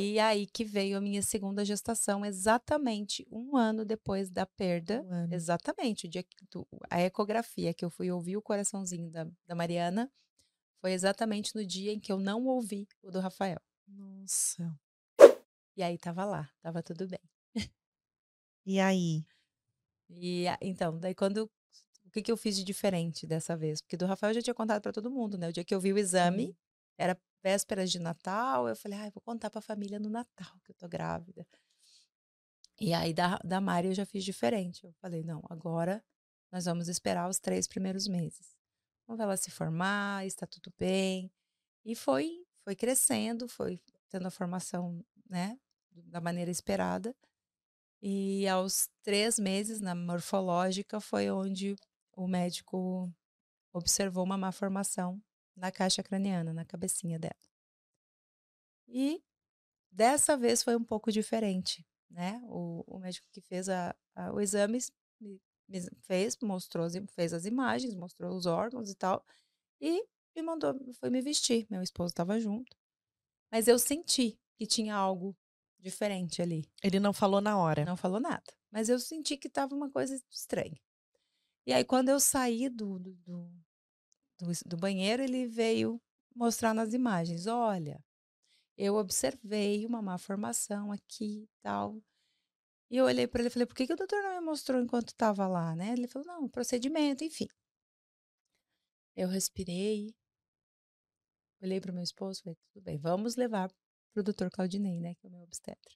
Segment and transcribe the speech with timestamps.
[0.00, 5.02] E aí que veio a minha segunda gestação, exatamente um ano depois da perda.
[5.02, 9.26] Um exatamente, o dia que tu, a ecografia que eu fui ouvir o coraçãozinho da,
[9.46, 10.10] da Mariana
[10.80, 13.60] foi exatamente no dia em que eu não ouvi o do Rafael.
[13.86, 14.74] Nossa.
[15.76, 17.20] E aí tava lá, tava tudo bem.
[18.66, 19.24] E aí?
[20.08, 21.50] E então, daí quando
[22.04, 23.80] o que, que eu fiz de diferente dessa vez?
[23.80, 25.48] Porque do Rafael eu já tinha contado para todo mundo, né?
[25.48, 26.56] O dia que eu vi o exame,
[26.98, 30.70] era vésperas de Natal, eu falei, ah, vou contar para a família no Natal que
[30.70, 31.46] eu tô grávida.
[32.80, 34.84] E aí da, da Mari eu já fiz diferente.
[34.84, 36.02] Eu falei, não, agora
[36.50, 38.56] nós vamos esperar os três primeiros meses.
[39.06, 41.30] Vamos ela se formar, está tudo bem.
[41.84, 45.58] E foi, foi crescendo, foi tendo a formação, né,
[45.90, 47.14] da maneira esperada.
[48.02, 51.76] E aos três meses, na morfológica, foi onde
[52.16, 53.12] o médico
[53.72, 55.22] observou uma má formação
[55.60, 57.34] na caixa craniana, na cabecinha dela.
[58.88, 59.22] E
[59.90, 62.40] dessa vez foi um pouco diferente, né?
[62.46, 64.78] O, o médico que fez a, a, o exame
[65.20, 69.24] me, me fez, mostrou, fez as imagens, mostrou os órgãos e tal,
[69.80, 71.66] e me mandou, foi me vestir.
[71.70, 72.74] Meu esposo estava junto.
[73.52, 75.36] Mas eu senti que tinha algo
[75.78, 76.64] diferente ali.
[76.82, 77.84] Ele não falou na hora.
[77.84, 78.52] Não falou nada.
[78.70, 80.80] Mas eu senti que estava uma coisa estranha.
[81.66, 83.50] E aí, quando eu saí do, do, do,
[84.40, 86.00] do, do banheiro, ele veio
[86.34, 88.02] mostrar nas imagens: olha,
[88.76, 92.02] eu observei uma má formação aqui e tal.
[92.90, 94.80] E eu olhei para ele e falei: por que, que o doutor não me mostrou
[94.82, 95.92] enquanto estava lá, né?
[95.92, 97.46] Ele falou: não, procedimento, enfim.
[99.16, 100.14] Eu respirei,
[101.62, 103.70] olhei para o meu esposo e falei: tudo bem, vamos levar
[104.12, 105.94] para o doutor Claudinei, né, que é o meu obstetra.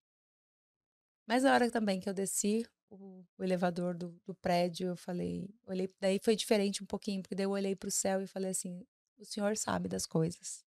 [1.27, 5.49] Mas na hora também que eu desci o, o elevador do, do, prédio, eu falei,
[5.67, 8.51] olhei, daí foi diferente um pouquinho, porque daí eu olhei para o céu e falei
[8.51, 8.85] assim:
[9.19, 10.65] o senhor sabe das coisas.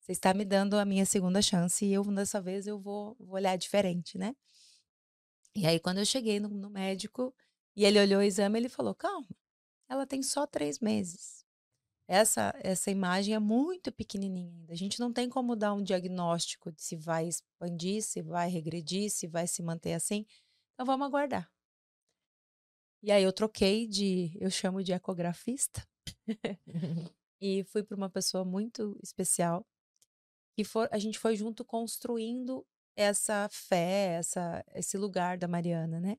[0.00, 3.34] Você está me dando a minha segunda chance e eu, dessa vez, eu vou, vou
[3.34, 4.34] olhar diferente, né?
[5.54, 7.34] E aí, quando eu cheguei no, no médico
[7.76, 9.28] e ele olhou o exame, ele falou: calma,
[9.88, 11.44] ela tem só três meses.
[12.08, 14.72] Essa, essa imagem é muito pequenininha ainda.
[14.72, 19.10] A gente não tem como dar um diagnóstico de se vai expandir, se vai regredir,
[19.10, 20.26] se vai se manter assim.
[20.80, 21.46] Então vamos aguardar.
[23.02, 25.86] E aí eu troquei de, eu chamo de ecografista,
[27.38, 29.66] e fui para uma pessoa muito especial
[30.56, 36.16] que for, a gente foi junto construindo essa fé, essa, esse lugar da Mariana, né?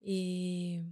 [0.00, 0.82] E,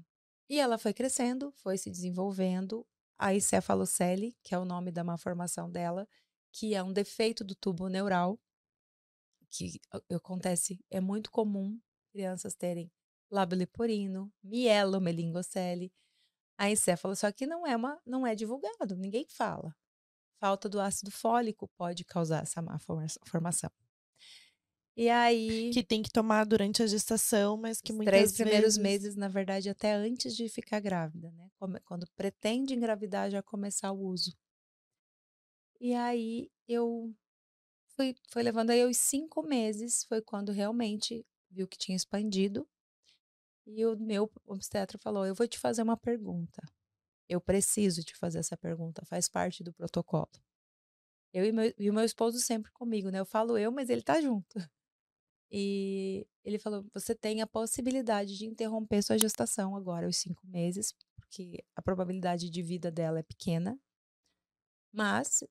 [0.48, 2.86] e ela foi crescendo, foi se desenvolvendo.
[3.18, 6.08] A encefalocele, que é o nome da malformação dela,
[6.52, 8.38] que é um defeito do tubo neural,
[9.50, 11.76] que acontece, é muito comum
[12.12, 12.90] crianças terem
[13.30, 15.92] lábio leporino, mielo melingocele,
[16.58, 19.74] a encéfalo, só que não é uma, não é divulgado, ninguém fala.
[20.38, 22.78] Falta do ácido fólico pode causar essa má
[23.26, 23.70] formação.
[24.96, 25.70] E aí.
[25.72, 28.36] Que tem que tomar durante a gestação, mas que muitas três vezes...
[28.36, 31.48] primeiros meses, na verdade, até antes de ficar grávida, né?
[31.84, 34.36] Quando pretende engravidar, já começar o uso.
[35.80, 37.14] E aí eu
[37.96, 42.68] fui, foi levando aí os cinco meses, foi quando realmente viu que tinha expandido.
[43.66, 46.62] E o meu obstetra falou: Eu vou te fazer uma pergunta.
[47.28, 50.30] Eu preciso te fazer essa pergunta, faz parte do protocolo.
[51.32, 53.20] Eu e, meu, e o meu esposo sempre comigo, né?
[53.20, 54.58] Eu falo eu, mas ele tá junto.
[55.52, 60.94] E ele falou: você tem a possibilidade de interromper sua gestação agora, os cinco meses,
[61.16, 63.78] porque a probabilidade de vida dela é pequena.
[64.92, 65.42] Mas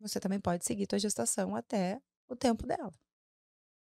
[0.00, 2.92] você também pode seguir sua gestação até o tempo dela.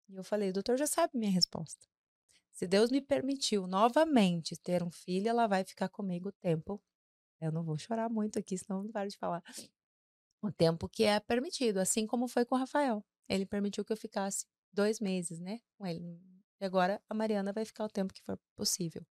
[0.09, 1.85] E eu falei, o doutor já sabe minha resposta.
[2.51, 6.81] Se Deus me permitiu novamente ter um filho, ela vai ficar comigo o tempo.
[7.41, 9.43] Eu não vou chorar muito aqui, senão não paro de falar.
[10.41, 13.03] O tempo que é permitido, assim como foi com o Rafael.
[13.27, 16.01] Ele permitiu que eu ficasse dois meses, né, com ele.
[16.61, 19.05] E agora a Mariana vai ficar o tempo que for possível.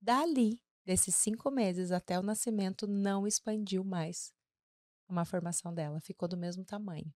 [0.00, 4.32] Dali, desses cinco meses até o nascimento, não expandiu mais
[5.08, 7.12] uma formação dela, ficou do mesmo tamanho.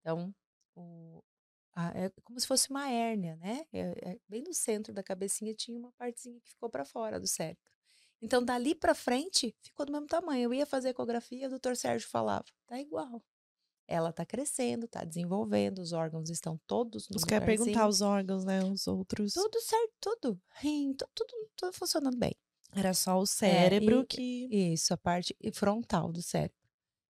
[0.00, 0.34] Então,
[0.74, 1.22] o,
[1.94, 3.64] é como se fosse uma hérnia, né?
[3.72, 3.80] É,
[4.10, 7.62] é, bem no centro da cabecinha tinha uma partezinha que ficou para fora do cérebro.
[8.20, 10.44] Então, dali para frente, ficou do mesmo tamanho.
[10.44, 13.22] Eu ia fazer ecografia, o doutor Sérgio falava, tá igual.
[13.88, 18.44] Ela tá crescendo, tá desenvolvendo, os órgãos estão todos no Você quer perguntar os órgãos,
[18.44, 18.62] né?
[18.64, 19.32] Os outros.
[19.32, 20.40] Tudo certo, tudo.
[20.54, 22.34] Rim, tudo, tudo, tudo funcionando bem.
[22.74, 24.72] Era só o cérebro é, e, que.
[24.72, 26.56] Isso, a parte frontal do cérebro.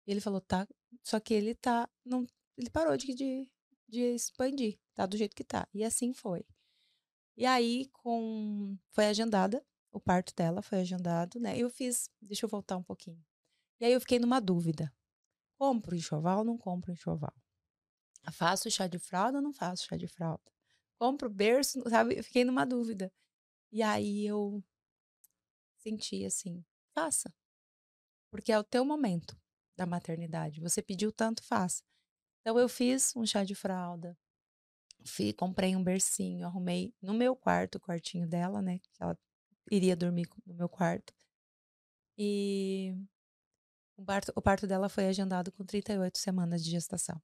[0.07, 0.67] E ele falou, tá.
[1.03, 1.87] Só que ele tá.
[2.05, 2.25] Não,
[2.57, 3.51] ele parou de, de,
[3.93, 5.67] de expandir, tá do jeito que tá.
[5.73, 6.43] E assim foi.
[7.37, 11.57] E aí, com foi agendada, o parto dela foi agendado, né?
[11.57, 13.23] Eu fiz, deixa eu voltar um pouquinho.
[13.79, 14.91] E aí eu fiquei numa dúvida.
[15.57, 17.33] Compro enxoval ou não compro enxoval?
[18.31, 20.51] Faço chá de fralda ou não faço chá de fralda?
[20.97, 22.17] Compro berço, sabe?
[22.17, 23.11] Eu fiquei numa dúvida.
[23.71, 24.63] E aí eu
[25.77, 26.63] senti assim,
[26.93, 27.33] faça.
[28.31, 29.39] Porque é o teu momento
[29.75, 30.61] da maternidade.
[30.61, 31.83] Você pediu tanto, faça.
[32.43, 34.17] Então eu fiz um chá de fralda,
[35.05, 38.79] fui, comprei um bercinho, arrumei no meu quarto, o quartinho dela, né?
[38.79, 39.17] Que ela
[39.71, 41.13] iria dormir no meu quarto.
[42.17, 42.93] E
[43.95, 47.21] o parto, o parto dela foi agendado com 38 semanas de gestação.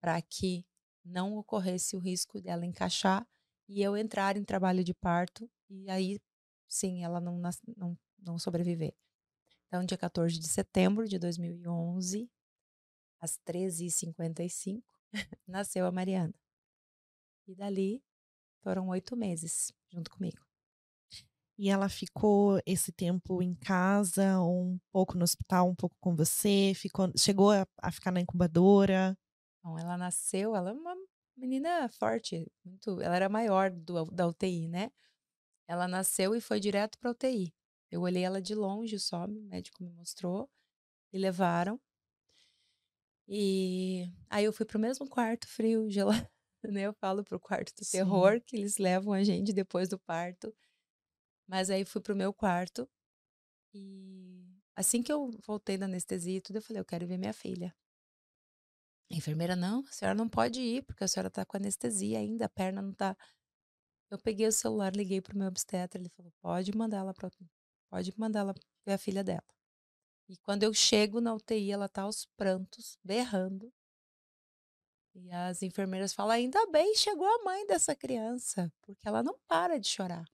[0.00, 0.64] Para que
[1.04, 3.28] não ocorresse o risco dela encaixar
[3.68, 6.18] e eu entrar em trabalho de parto e aí
[6.66, 7.38] sim ela não,
[7.76, 8.94] não, não sobreviver.
[9.66, 12.30] Então, dia 14 de setembro de 2011,
[13.26, 14.82] às 13h55,
[15.46, 16.34] nasceu a Mariana.
[17.48, 18.02] E dali
[18.62, 20.46] foram oito meses junto comigo.
[21.58, 26.72] E ela ficou esse tempo em casa, um pouco no hospital, um pouco com você?
[26.74, 29.18] Ficou, chegou a, a ficar na incubadora?
[29.64, 30.94] Bom, ela nasceu, ela é uma
[31.36, 34.92] menina forte, muito, ela era maior do, da UTI, né?
[35.66, 37.54] Ela nasceu e foi direto para UTI.
[37.90, 40.50] Eu olhei ela de longe só, o médico me mostrou
[41.12, 41.80] e levaram.
[43.28, 46.28] E aí eu fui pro mesmo quarto frio, gelado,
[46.64, 46.82] né?
[46.82, 47.90] Eu falo pro quarto do Sim.
[47.90, 50.54] terror que eles levam a gente depois do parto.
[51.48, 52.88] Mas aí fui pro meu quarto
[53.74, 54.44] e
[54.76, 57.74] assim que eu voltei da anestesia e tudo, eu falei, eu quero ver minha filha.
[59.10, 62.46] A enfermeira, não, a senhora não pode ir, porque a senhora tá com anestesia ainda,
[62.46, 63.16] a perna não tá.
[64.10, 67.30] Eu peguei o celular, liguei pro meu obstetra, ele falou, pode mandar ela pra,
[67.90, 68.54] pode mandar ela
[68.86, 69.55] ver a filha dela.
[70.28, 73.72] E quando eu chego na UTI, ela tá aos prantos, berrando.
[75.14, 79.78] E as enfermeiras falam: ainda bem, chegou a mãe dessa criança, porque ela não para
[79.78, 80.24] de chorar.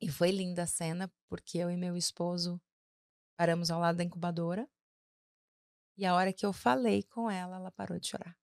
[0.00, 2.60] E foi linda a cena, porque eu e meu esposo
[3.36, 4.68] paramos ao lado da incubadora.
[5.96, 8.36] E a hora que eu falei com ela, ela parou de chorar.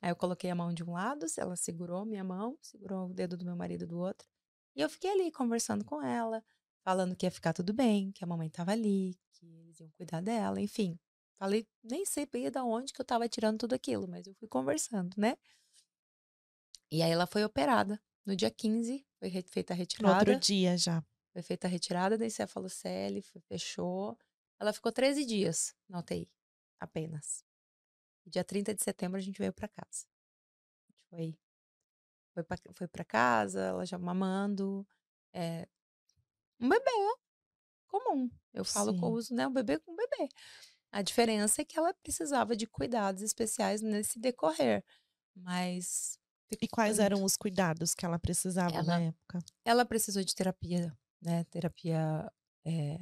[0.00, 3.36] Aí eu coloquei a mão de um lado, ela segurou minha mão, segurou o dedo
[3.36, 4.26] do meu marido do outro.
[4.74, 6.42] E eu fiquei ali conversando com ela,
[6.82, 10.20] falando que ia ficar tudo bem, que a mamãe estava ali, que eles iam cuidar
[10.20, 10.98] dela, enfim.
[11.38, 14.48] Falei, nem sei bem de onde que eu estava tirando tudo aquilo, mas eu fui
[14.48, 15.36] conversando, né?
[16.90, 20.14] E aí ela foi operada no dia 15 foi feita a retirada.
[20.14, 21.04] No outro dia já.
[21.32, 24.18] Foi feita a retirada da encefalocele, fechou.
[24.60, 26.30] Ela ficou 13 dias na UTI,
[26.78, 27.44] apenas.
[28.26, 30.06] Dia 30 de setembro a gente veio para casa.
[31.12, 31.38] A gente
[32.34, 32.44] foi,
[32.74, 34.86] foi, pra casa, ela já mamando.
[35.32, 35.68] É,
[36.62, 37.16] um bebê
[37.88, 38.30] comum.
[38.54, 38.98] Eu falo Sim.
[38.98, 39.46] que eu uso, né?
[39.46, 40.28] Um bebê com bebê.
[40.90, 44.84] A diferença é que ela precisava de cuidados especiais nesse decorrer.
[45.34, 46.18] Mas
[46.60, 49.38] e quais eram os cuidados que ela precisava ela, na época?
[49.64, 51.44] Ela precisou de terapia, né?
[51.44, 52.30] Terapia
[52.64, 52.98] é,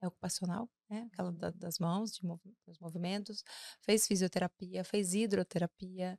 [0.00, 1.08] é ocupacional, né?
[1.12, 1.36] Aquela uhum.
[1.38, 3.42] da, das mãos, de mov, dos movimentos.
[3.80, 6.18] Fez fisioterapia, fez hidroterapia.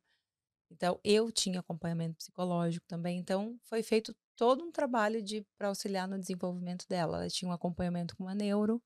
[0.74, 3.20] Então, eu tinha acompanhamento psicológico também.
[3.20, 7.18] Então, foi feito todo um trabalho de para auxiliar no desenvolvimento dela.
[7.18, 8.82] Ela tinha um acompanhamento com uma neuro.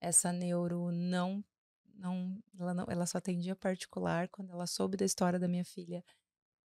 [0.00, 1.44] Essa neuro não
[1.94, 6.02] não ela não ela só atendia particular quando ela soube da história da minha filha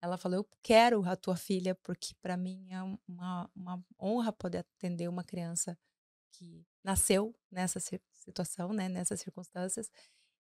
[0.02, 4.60] ela falou: Eu quero a tua filha, porque para mim é uma, uma honra poder
[4.60, 5.78] atender uma criança
[6.32, 7.80] que nasceu nessa
[8.14, 9.90] situação, né, nessas circunstâncias.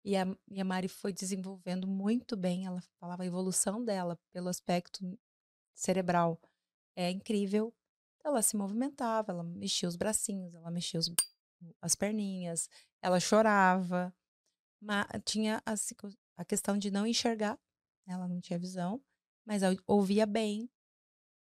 [0.04, 2.66] E a, e a Mari foi desenvolvendo muito bem.
[2.66, 5.18] Ela falava a evolução dela pelo aspecto
[5.75, 6.40] cerebral
[6.97, 7.73] é incrível.
[8.25, 11.12] Ela se movimentava, ela mexia os bracinhos, ela mexia os,
[11.80, 12.68] as perninhas,
[13.00, 14.14] ela chorava.
[14.80, 15.75] Mas tinha a,
[16.37, 17.59] a questão de não enxergar,
[18.06, 19.02] ela não tinha visão
[19.44, 20.71] mas ouvia bem,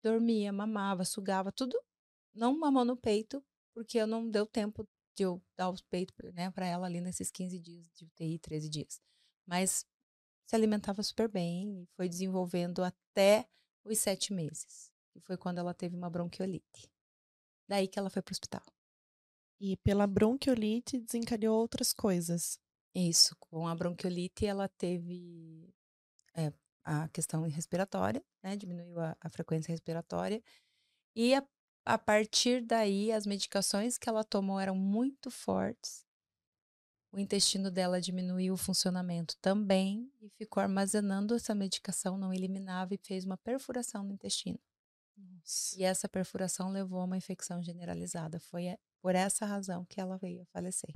[0.03, 1.79] dormia, mamava, sugava, tudo.
[2.33, 6.49] Não mamou no peito, porque eu não deu tempo de eu dar os peitos né,
[6.51, 9.01] para ela ali nesses 15 dias de UTI, 13 dias.
[9.45, 9.85] Mas
[10.45, 13.47] se alimentava super bem e foi desenvolvendo até
[13.83, 14.91] os sete meses.
[15.15, 16.89] E foi quando ela teve uma bronquiolite.
[17.67, 18.63] Daí que ela foi para o hospital.
[19.59, 22.59] E pela bronquiolite desencadeou outras coisas.
[22.93, 25.73] Isso, com a bronquiolite ela teve
[26.35, 26.51] é,
[26.83, 28.55] a questão respiratória, né?
[28.55, 30.43] Diminuiu a, a frequência respiratória.
[31.15, 31.45] E a,
[31.85, 36.05] a partir daí, as medicações que ela tomou eram muito fortes.
[37.11, 42.97] O intestino dela diminuiu o funcionamento também e ficou armazenando essa medicação, não eliminava e
[42.97, 44.59] fez uma perfuração no intestino.
[45.17, 45.77] Nossa.
[45.77, 48.39] E essa perfuração levou a uma infecção generalizada.
[48.39, 50.95] Foi por essa razão que ela veio a falecer.